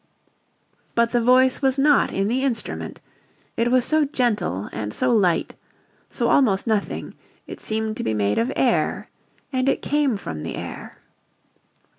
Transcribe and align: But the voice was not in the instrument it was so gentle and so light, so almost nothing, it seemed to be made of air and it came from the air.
But 0.95 1.11
the 1.11 1.21
voice 1.21 1.61
was 1.61 1.77
not 1.77 2.11
in 2.11 2.27
the 2.27 2.41
instrument 2.43 2.99
it 3.55 3.69
was 3.69 3.85
so 3.85 4.03
gentle 4.05 4.67
and 4.73 4.91
so 4.95 5.11
light, 5.11 5.53
so 6.09 6.27
almost 6.27 6.65
nothing, 6.65 7.13
it 7.45 7.59
seemed 7.61 7.97
to 7.97 8.03
be 8.03 8.15
made 8.15 8.39
of 8.39 8.51
air 8.55 9.11
and 9.53 9.69
it 9.69 9.83
came 9.83 10.17
from 10.17 10.41
the 10.41 10.55
air. 10.55 10.97